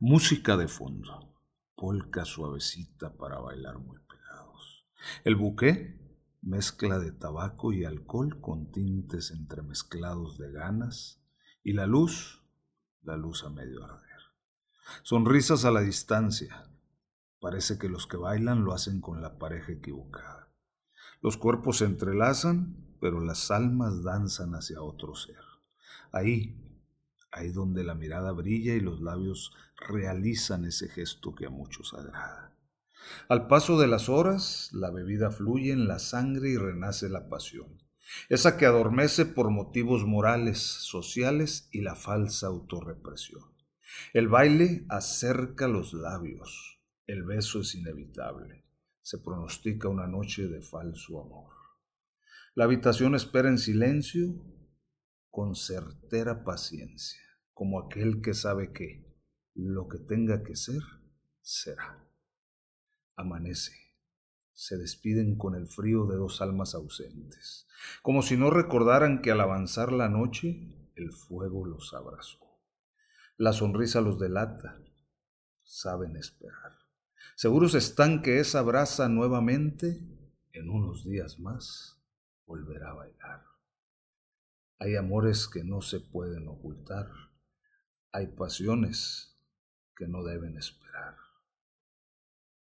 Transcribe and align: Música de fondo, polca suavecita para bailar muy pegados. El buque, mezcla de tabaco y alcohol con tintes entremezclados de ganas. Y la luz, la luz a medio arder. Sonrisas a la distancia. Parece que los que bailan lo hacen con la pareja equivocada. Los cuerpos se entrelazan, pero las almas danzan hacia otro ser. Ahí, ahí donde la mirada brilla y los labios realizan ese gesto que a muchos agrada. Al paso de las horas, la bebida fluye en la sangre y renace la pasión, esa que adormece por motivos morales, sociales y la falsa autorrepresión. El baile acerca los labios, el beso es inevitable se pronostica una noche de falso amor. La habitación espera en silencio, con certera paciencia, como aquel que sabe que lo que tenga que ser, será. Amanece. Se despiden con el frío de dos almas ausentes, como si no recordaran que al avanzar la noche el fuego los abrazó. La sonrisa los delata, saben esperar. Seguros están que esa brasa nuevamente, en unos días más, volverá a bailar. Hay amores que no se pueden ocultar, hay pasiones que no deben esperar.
Música 0.00 0.56
de 0.56 0.66
fondo, 0.66 1.32
polca 1.76 2.24
suavecita 2.24 3.16
para 3.16 3.38
bailar 3.38 3.78
muy 3.78 4.00
pegados. 4.00 4.84
El 5.22 5.36
buque, 5.36 6.00
mezcla 6.42 6.98
de 6.98 7.12
tabaco 7.12 7.72
y 7.72 7.84
alcohol 7.84 8.40
con 8.40 8.72
tintes 8.72 9.30
entremezclados 9.30 10.36
de 10.36 10.50
ganas. 10.50 11.22
Y 11.62 11.74
la 11.74 11.86
luz, 11.86 12.42
la 13.02 13.16
luz 13.16 13.44
a 13.44 13.50
medio 13.50 13.84
arder. 13.84 14.20
Sonrisas 15.04 15.64
a 15.64 15.70
la 15.70 15.80
distancia. 15.80 16.68
Parece 17.38 17.78
que 17.78 17.88
los 17.88 18.08
que 18.08 18.16
bailan 18.16 18.64
lo 18.64 18.74
hacen 18.74 19.00
con 19.00 19.22
la 19.22 19.38
pareja 19.38 19.72
equivocada. 19.72 20.52
Los 21.20 21.36
cuerpos 21.36 21.78
se 21.78 21.84
entrelazan, 21.84 22.96
pero 23.00 23.20
las 23.20 23.52
almas 23.52 24.02
danzan 24.02 24.54
hacia 24.56 24.82
otro 24.82 25.14
ser. 25.14 25.40
Ahí, 26.10 26.60
ahí 27.34 27.50
donde 27.50 27.84
la 27.84 27.94
mirada 27.94 28.32
brilla 28.32 28.74
y 28.74 28.80
los 28.80 29.00
labios 29.00 29.52
realizan 29.88 30.64
ese 30.64 30.88
gesto 30.88 31.34
que 31.34 31.46
a 31.46 31.50
muchos 31.50 31.92
agrada. 31.94 32.56
Al 33.28 33.48
paso 33.48 33.78
de 33.78 33.86
las 33.86 34.08
horas, 34.08 34.70
la 34.72 34.90
bebida 34.90 35.30
fluye 35.30 35.72
en 35.72 35.86
la 35.86 35.98
sangre 35.98 36.50
y 36.50 36.56
renace 36.56 37.08
la 37.08 37.28
pasión, 37.28 37.82
esa 38.28 38.56
que 38.56 38.66
adormece 38.66 39.26
por 39.26 39.50
motivos 39.50 40.06
morales, 40.06 40.58
sociales 40.58 41.68
y 41.72 41.82
la 41.82 41.96
falsa 41.96 42.46
autorrepresión. 42.46 43.42
El 44.12 44.28
baile 44.28 44.86
acerca 44.88 45.68
los 45.68 45.92
labios, 45.92 46.80
el 47.06 47.24
beso 47.24 47.60
es 47.60 47.74
inevitable 47.74 48.64
se 49.04 49.18
pronostica 49.18 49.88
una 49.88 50.06
noche 50.06 50.48
de 50.48 50.62
falso 50.62 51.20
amor. 51.20 51.52
La 52.54 52.64
habitación 52.64 53.14
espera 53.14 53.50
en 53.50 53.58
silencio, 53.58 54.34
con 55.30 55.54
certera 55.54 56.42
paciencia, 56.42 57.20
como 57.54 57.80
aquel 57.80 58.20
que 58.20 58.34
sabe 58.34 58.72
que 58.72 59.04
lo 59.54 59.88
que 59.88 59.98
tenga 59.98 60.42
que 60.42 60.56
ser, 60.56 60.82
será. 61.40 62.04
Amanece. 63.16 63.72
Se 64.52 64.76
despiden 64.76 65.36
con 65.36 65.54
el 65.54 65.66
frío 65.66 66.06
de 66.06 66.16
dos 66.16 66.42
almas 66.42 66.74
ausentes, 66.74 67.66
como 68.02 68.22
si 68.22 68.36
no 68.36 68.50
recordaran 68.50 69.22
que 69.22 69.30
al 69.30 69.40
avanzar 69.40 69.92
la 69.92 70.08
noche 70.08 70.90
el 70.94 71.12
fuego 71.12 71.64
los 71.66 71.92
abrazó. 71.94 72.38
La 73.36 73.52
sonrisa 73.52 74.00
los 74.00 74.20
delata, 74.20 74.80
saben 75.64 76.16
esperar. 76.16 76.72
Seguros 77.36 77.74
están 77.74 78.22
que 78.22 78.38
esa 78.38 78.62
brasa 78.62 79.08
nuevamente, 79.08 80.00
en 80.52 80.70
unos 80.70 81.04
días 81.04 81.40
más, 81.40 82.00
volverá 82.46 82.90
a 82.90 82.94
bailar. 82.94 83.44
Hay 84.78 84.94
amores 84.94 85.48
que 85.48 85.64
no 85.64 85.80
se 85.80 85.98
pueden 85.98 86.46
ocultar, 86.46 87.08
hay 88.14 88.28
pasiones 88.28 89.36
que 89.96 90.06
no 90.06 90.22
deben 90.22 90.56
esperar. 90.56 91.16